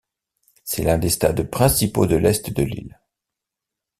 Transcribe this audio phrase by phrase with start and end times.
[0.63, 2.99] C'est l'un des stades principaux de l'Est de l'île.